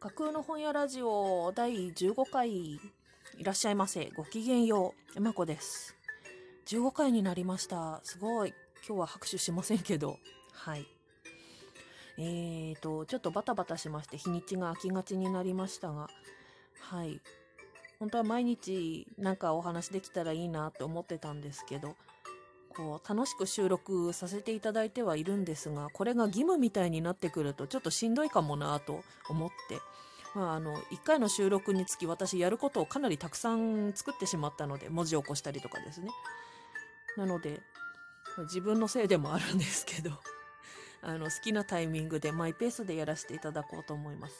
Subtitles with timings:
[0.00, 2.80] 架空の本屋ラジオ第15回い
[3.42, 4.10] らっしゃいませ。
[4.16, 5.12] ごきげんよう。
[5.18, 5.94] えまこです。
[6.68, 8.00] 15回になりました。
[8.02, 8.54] すごい。
[8.88, 10.16] 今日は拍手しませんけど。
[10.54, 10.86] はい。
[12.16, 16.08] えーとちょっとバタバタしまして日にちが空きがちになりましたが。
[16.80, 17.20] はい。
[17.98, 21.94] 本当は毎日なんかお話できたらいいなって思ってたんですけど。
[22.80, 29.78] こう楽しく収録させていただいてはいるんですがこれが義務みたいになってくるとちょっとしんどいかもなと思って、
[30.34, 36.08] まあ、あの1回の収録につき私やることをかなりたくさん作ってしまったので文字起こしたりとかですね。
[37.18, 37.60] なので
[38.44, 40.12] 自分のせいでもあるんですけど
[41.02, 44.34] あの好きなタイミングでマイペースでやらせていただこうと思います。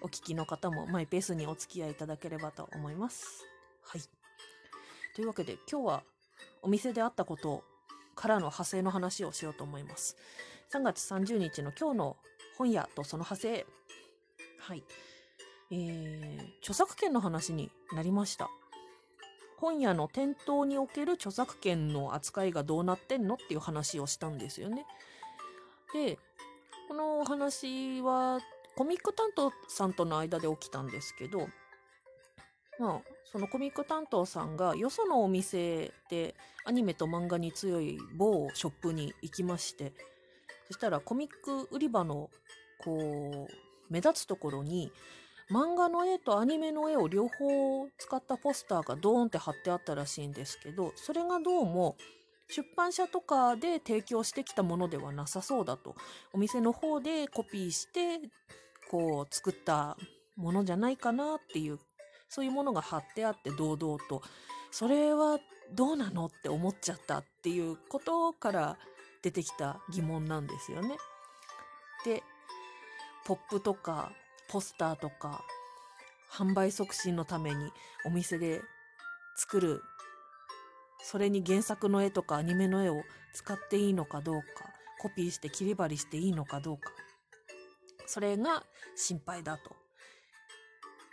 [0.00, 3.46] お聞きの方もマイペースにお付き合いいただければと思います。
[3.82, 4.00] はい。
[5.14, 6.02] というわけで今日は
[6.60, 7.64] お店であったことを
[8.14, 10.16] からの派生の話をしようと思います。
[10.72, 12.16] 3月30日の今日の
[12.56, 13.66] 本屋とその派生。
[14.58, 14.84] はい。
[15.70, 18.48] えー、著作権の話になりました。
[19.58, 24.84] 本屋の店頭における著作権の扱いがどうなってんのっていう話をしたんですよね。
[25.92, 26.18] で、
[26.88, 28.40] このお話は
[28.76, 31.48] コミック担当さんとの間で起きたんですけど、
[32.78, 39.92] まあ、そのコミック担当さんがよそのお店でアニメと漫画に強い某ショップに行きまして
[40.68, 42.30] そしたらコミック売り場の
[42.78, 44.92] こう目立つところに
[45.50, 51.96] 漫画の絵とアニメの絵を両方使ったポスターがドーンって貼ってあったらしいんですけどそれがどうも
[52.48, 55.94] 出版社とかで提供してきたものではなさそうだと。
[56.32, 58.20] お店の方でコピーして
[58.90, 59.96] こう作った
[60.36, 61.78] ものじゃないかなっていう
[62.28, 64.22] そういうものが貼ってあって堂々と。
[64.70, 65.38] それは
[65.72, 68.76] どうなのって思っちゃったっていうことから
[69.22, 70.96] 出てきた疑問なんですよね。
[72.04, 72.22] で
[73.24, 74.12] ポップとか
[74.48, 75.44] ポスターとか
[76.30, 77.70] 販売促進のために
[78.04, 78.60] お店で
[79.36, 79.82] 作る
[81.02, 84.46] それに原作の絵とかアニメの絵を使っていいのかどうか
[85.00, 86.90] コピーして切り張りしていいのかどうか。
[88.06, 88.64] それが
[88.96, 89.83] 心配だと。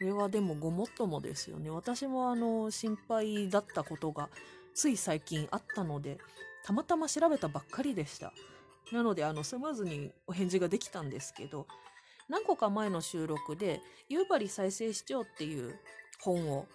[0.01, 1.69] これはでもごもっともですよね。
[1.69, 4.29] 私もあの、心配だったことが
[4.73, 6.17] つい最近あったので、
[6.65, 8.33] たまたま調べたばっかりでした。
[8.91, 11.67] なので、あの、スムーズにお返事ができたんですけど、
[12.29, 13.79] 何個か前の収録で、
[14.09, 15.79] 夕張再生視聴っていう
[16.19, 16.65] 本を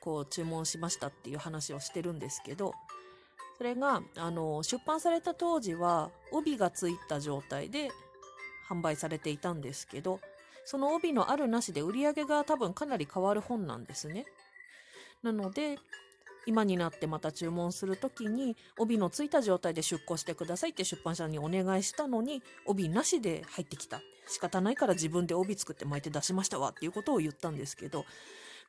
[0.00, 2.72] こう注文しましたっていう話をしてるんですけど、
[3.58, 7.90] それが、あの、出版された当時は帯がついた状態で
[8.70, 10.20] 販売されていたんですけど、
[10.64, 14.26] その帯のあるなしで売り上げが多分かなり変わる本なんですね。
[15.22, 15.78] なので、
[16.46, 28.04] 今になってまた注文するときに帯のついた状態で出庫してくださいって出版社にお願いしたのに帯なしで入ってきた仕方ないから自分で帯作って巻いて出しましたわっていうことを言ったんですけど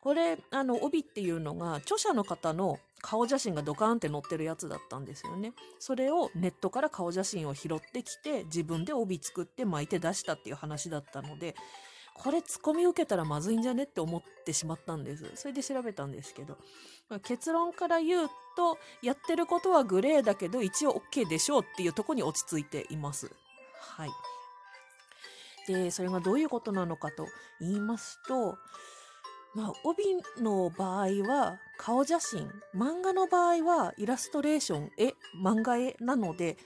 [0.02, 11.56] これあの帯っていうのが著者の方の顔写真がドカーンって載ってるやつだったんですよねそれをネットから顔写真を拾ってきて自分で帯作って巻いて出したっていう話だったので
[12.16, 15.30] これツッコミ受けたらまずいんじゃねって思ってしまったんです。
[15.36, 16.58] それで調べたんですけど、
[17.10, 23.30] まあ、結論から言うと、やってることはグレーだけど、一応 OK でしょうっていうとこに落ち着いています。
[23.98, 24.10] はい。
[25.68, 27.28] で、それがどういうことなのかと
[27.60, 28.58] 言いますと、
[29.56, 30.04] まあ、帯
[30.44, 36.58] の場合は顔写真、漫画の場合はイラストレーション、絵、漫画絵なので、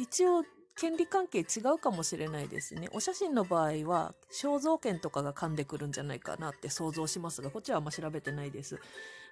[0.00, 0.42] 一応
[0.74, 2.88] 権利関係違うかもしれないですね。
[2.92, 8.80] お写真の場合は肖像権とかが噛んでくるんじゃないかなって想像しますが、こっちはあんま調べてないです。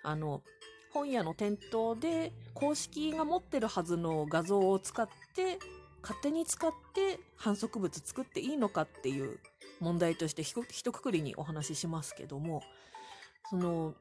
[0.02, 0.42] あの、
[0.92, 5.58] 本屋の店頭で公式が持ってるはずの画像を使って
[6.02, 9.38] 勝手に使って反則物作っていいのかっていう
[9.82, 12.62] 問題としてひとくくりにお話ししますけども
[13.50, 13.94] その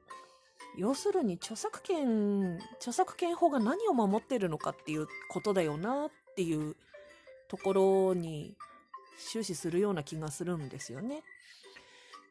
[0.77, 6.75] 要するに著作権著作権法が何を守ってるのかっていうことだよなっていう
[7.49, 8.55] ところに
[9.17, 11.23] 終始するような気がするんですよね。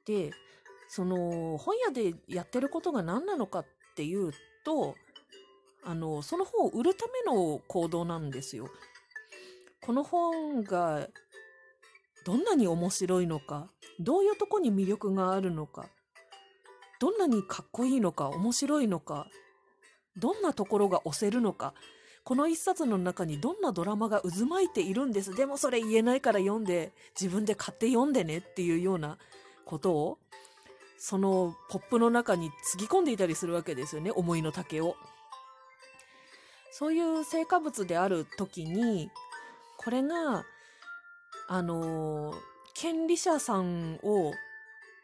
[0.07, 0.33] で、
[0.89, 4.33] その本屋でやってることが何なのかっていう
[4.65, 4.97] と、
[5.85, 8.69] あの、その本を売るための行動なんですよ。
[9.83, 11.09] この本が
[12.25, 15.89] どんなに面白いのか、どういうとこに魅力があるのか、
[17.01, 19.27] どんなにかっこいいのか、面白いのか、
[20.17, 21.75] どんなところが押せるのか、
[22.25, 25.35] この一冊の中にどんなドラマが渦巻いているんです。
[25.35, 29.19] でもそれ言えないから読んで、自分で買って読んでねっていうような
[29.65, 30.19] ことを、
[30.99, 34.11] そのポップの中につぎ込んでいたりするわけですよね。
[34.11, 34.97] 思いの丈を。
[36.73, 39.11] そういう成果物である時に、
[39.79, 40.45] これが、
[41.53, 42.33] あの、
[42.75, 44.33] 権利者さんを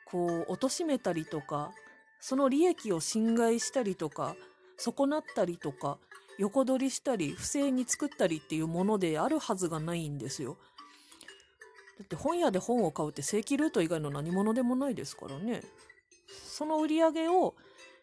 [0.04, 1.72] こう貶めたりとか
[2.20, 4.37] その利益を侵害したりとか
[4.78, 5.98] 損なったりとか
[6.38, 10.56] 横取りしたり不正に作ったりっていうものであるはずがないんですよ。
[11.98, 15.62] だって本屋で本を買うって正規ルート以外の何物でもないですからね。
[16.46, 17.56] その売り上げを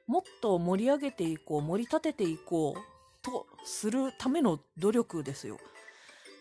[0.05, 5.59] もっと盛り上げていこう盛り立てていこうとするための努力ですよ。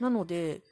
[0.00, 0.62] なので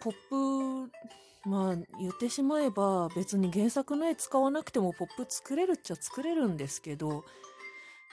[0.00, 7.24] ポップまあ言ってしまえば別に原作の絵使わなくてもポップ作れるっちゃ作れるんですけど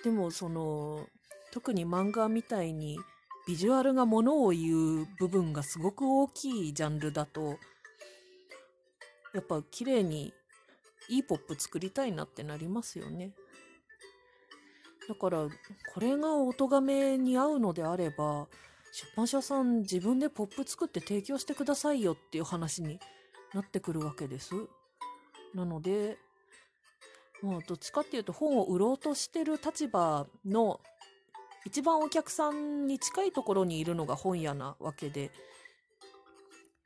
[0.04, 1.08] でもその
[1.52, 2.98] 特に漫画みたいに
[3.48, 7.58] ビジュアルがものを言う部分がすごく大きいジャンルだと
[9.34, 10.34] やっぱ綺麗に
[11.10, 13.34] いいポップ作りたいなってなりますよね。
[15.08, 15.48] だから
[15.94, 18.48] これが音がめに合うのであれば
[18.96, 22.98] 出版社さん自分でポップ作って提供してくださいよっていう話に
[23.54, 24.56] なってくるわけです。
[25.54, 26.18] なので
[27.42, 30.80] まあどっちかっていうと本を売ろうとしてる立場の
[31.66, 35.30] 一番お客さんに近いところにいるのが本屋なわけで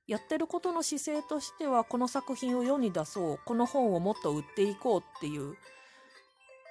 [0.08, 5.56] やってることの姿勢としてはこの作品を世に出そうこの本をもっと売っていこうっていう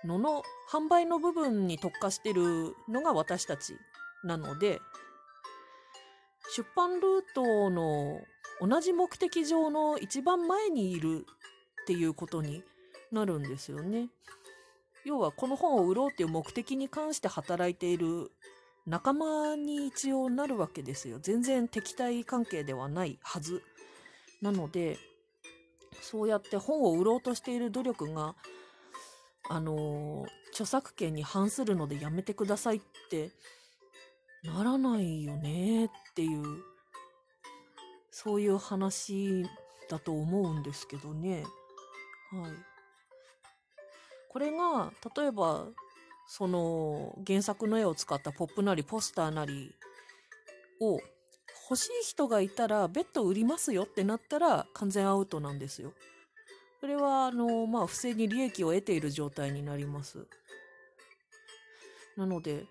[0.05, 3.77] のの販売の部分に特化してるのが私たち
[4.25, 4.81] なので
[6.55, 8.21] 出版ルートの
[8.61, 11.27] 同じ目的上の一番前にいる
[11.83, 12.63] っていうことに
[13.13, 14.09] なるんですよね。
[15.05, 18.31] 要はこの本を売ろうっていう目的に関して働いている
[18.87, 21.19] 仲間に一応なるわけですよ。
[21.21, 23.63] 全然敵対関係ではないはず。
[24.41, 24.99] なので、
[26.01, 28.35] そうやって本を売ろうとしている努力が、
[29.49, 32.81] あの、著作権に反するのでやめてくださいっ
[33.11, 33.31] て
[34.55, 36.63] ならないよねっていう、
[38.11, 39.45] そういう話
[39.89, 41.45] だと思うんですけどね。
[42.33, 42.53] はい。
[44.31, 45.69] これが、例えば、
[46.29, 49.75] その原作の絵を使ったポップなりポスターなり
[50.81, 51.01] を
[51.71, 55.93] 欲しい人がいたら別途売りますよってなったら完全アウトなんですよ。
[56.81, 60.27] それは、あの、まあ、不正に利益を得ている状態になります。
[62.17, 62.67] なので、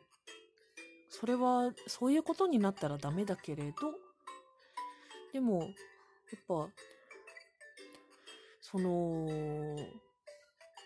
[1.19, 3.74] それは、そういうことになったらダメだけれど、
[5.34, 5.72] でも、やっ
[6.48, 6.69] ぱ、
[8.62, 9.25] その、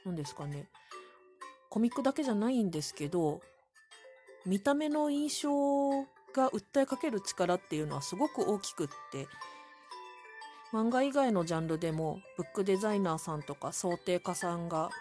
[0.05, 0.69] 何ですかね。
[1.69, 3.41] コミックだけじゃないんですけど、
[4.45, 5.49] 見た目の印象
[6.33, 9.27] が訴えかける力っていうのはすごく大きくって、
[10.71, 14.91] 漫画以外のジャンルでも、ブックデザイナーさんとか想定家さんが、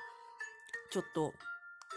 [0.90, 1.32] ちょっと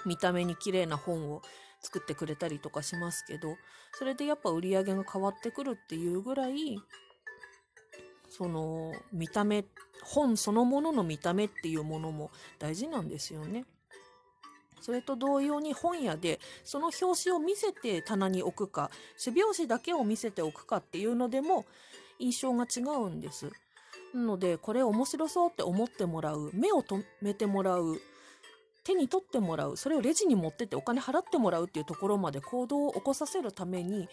[0.06, 1.42] 見た目に綺麗な本を
[1.84, 3.58] 作ってくれたりとかしますけど、
[3.94, 6.80] それでやっぱ売り上げが変わってくるっていうぐらい、
[8.30, 9.66] その見た目、
[10.02, 13.66] 本そのものの見た目っていうものも大事なんですよね。
[14.82, 21.66] それと同様に本屋でその表紙を見せて棚に置くか、背表紙だけを見せておくかっていうのでも
[22.20, 23.52] 印象が違うんです。
[24.14, 28.00] なので、これ面白そうって思ってもらう、目を止めてもらう、
[28.84, 34.10] 手に取ってもらう、それをレジに持ってってお金払ってもらうっていうところまで行動を起こさせるために、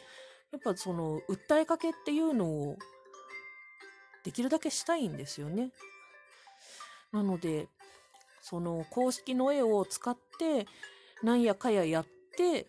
[0.53, 2.77] やっぱその訴えかけっていうのを
[4.25, 5.73] できるだけしたいんですよね。
[7.12, 7.69] なので、
[8.43, 10.67] その公式の絵を使って
[11.23, 12.67] なんやかややって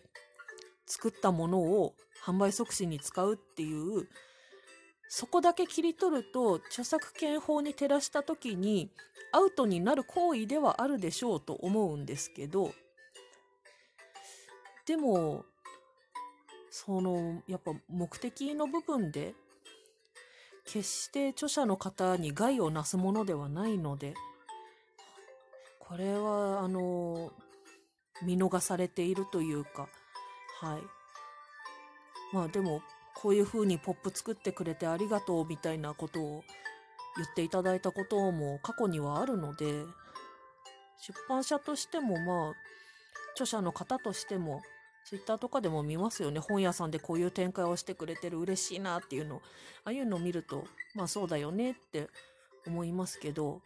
[0.86, 1.94] 作ったものを
[2.24, 4.08] 販売促進に使うっていう
[5.14, 8.90] そこだけ切り取ると著作権法に照らした時に
[9.30, 12.72] アウトになる行為ではあるでしょうと思うんですけど
[14.86, 15.44] でも
[16.70, 19.34] そのやっぱ目的の部分で
[20.64, 24.14] 決して著者の方に害をなすものではないので
[25.78, 27.32] これはあの
[28.22, 29.88] 見逃されているというか
[30.62, 30.82] はい。
[32.34, 32.80] まあでも
[33.14, 36.44] こういう風にポップ作ってくれてありがとうみたいなことを
[37.16, 39.84] 言っていただいたことも過去にはあるので
[41.00, 42.54] 出版社としてもまあ
[43.34, 44.62] 著者の方としても
[45.04, 46.38] ツイッターとかでも見ますよね。
[46.38, 49.42] 本屋さんでこういう展開をしてくれてる嬉しいなっていうの。
[49.84, 50.64] ああいうのを見ると、
[50.94, 52.08] まあそうだよねって
[52.66, 53.60] 思いますけど、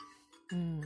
[0.51, 0.81] うん。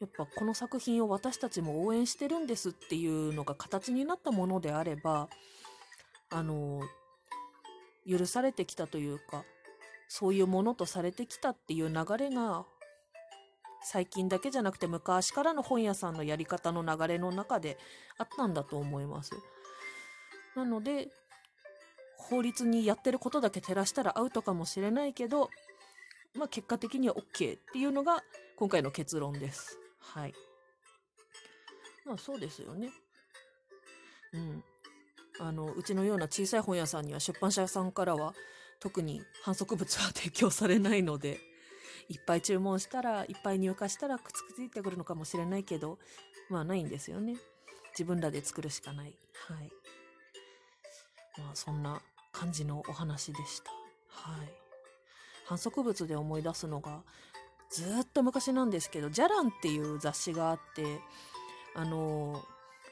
[0.00, 5.28] やっぱこの作品を私たちも応援してるんですっていうのが形になったものであれば、
[6.30, 6.82] あの、
[8.08, 9.44] 許されてきたというか、
[10.08, 12.64] そういうものとされてきたっていう流れが
[13.82, 17.78] 最近だけじゃなくて昔からの本屋さんのやり方の流れの中で
[18.18, 19.32] あったんだと思います。
[20.56, 21.08] なので、
[22.16, 25.50] 法律にやってることだけ照らしたらアウトかもしれないけど、
[26.34, 28.22] まあ結果的には OK っていうのが
[28.56, 29.78] 今回の結論です。
[30.00, 30.34] はい。
[32.04, 32.90] まあそうですよね。
[34.32, 34.64] うん。
[35.40, 38.34] あの、うちのような小さい本屋さんには出版社さんからは
[38.80, 41.40] 特に反則物は提供されないので、
[42.08, 45.98] いっぱい注文したら、いっぱい入荷したらくっついてくるのかもしれないけど、
[46.48, 47.36] まあないんですよね。
[47.90, 49.14] 自分らで作るしかない。
[49.48, 49.72] はい。
[51.38, 52.00] まあそんな
[52.32, 53.70] 感じのお話でした。
[54.08, 54.52] はい。
[55.46, 57.02] 反則物で思い出すのが、
[57.70, 61.00] ずっと昔なんですけど、ジャランっていう雑誌があって、
[61.74, 62.42] あの、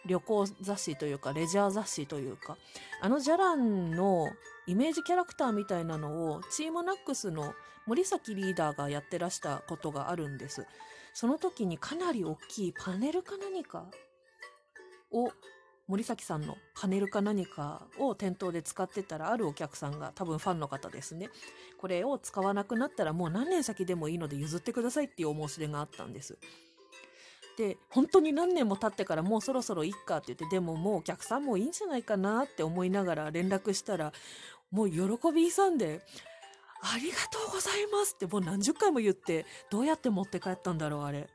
[0.07, 2.57] 旅行雑誌というか、レジャー雑誌というか、
[3.01, 4.29] あのジャランの
[4.67, 7.55] イメージキャラクターみたいなのを、チームナックスの
[7.87, 10.67] 森崎リーダーがやってらしたことがあるんです。
[11.15, 13.87] その時にかなり大きいパネルか何か
[15.13, 15.31] を、
[15.87, 21.31] 森崎さんのパネルか何かを店頭で使ってたら、あるお客さんが多分ファンの方ですね。
[21.79, 26.39] これを使わなくなったらもう何年先でもいいので譲ってくださいっていうお申し出があったんです。
[27.57, 34.13] で、本当に何年も経ってからもうそろそろいっかって言って、でももうお客さんもいいんじゃないかなって思いながら連絡したら、
[34.71, 34.99] もう喜
[35.33, 36.03] び勇んで、
[36.83, 41.29] ありがとうございますってもう何十回も言って、どうやって持って帰ったんだろう、あれ。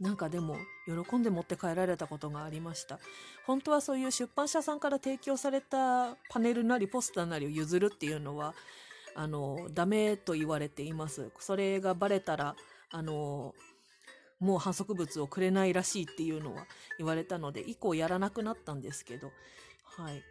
[0.00, 0.56] なんかでも、
[0.86, 3.00] 喜んで持って帰られたことがありました。
[3.44, 8.54] 本当はそういう出版社さんから提供されたパネルなりポスターなりを譲るっていうのは、
[9.16, 11.32] あの、ダメと言われています。
[11.40, 12.54] それがバレたら、
[12.90, 13.54] あの、
[14.40, 16.66] もう反則物をくれないらしいっていうのは
[16.98, 19.32] 言われたので、以降やらなくなったんですけど、
[19.84, 20.22] はい。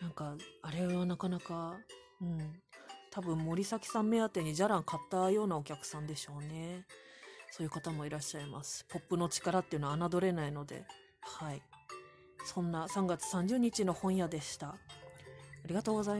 [0.00, 1.76] なんか、あれはなかなか、
[2.20, 2.62] うん。
[3.10, 6.86] 多分森崎さん目当てにじゃらん買ったようなお客さんでしょうね。
[7.50, 8.86] そういう方もいらっしゃいます。
[8.88, 10.84] ポップの力っていうのは侮れないので、
[11.20, 11.62] はい。
[12.44, 14.68] そんな3月30日の本屋でした。
[14.68, 14.76] あ
[15.66, 16.18] りがとうございます。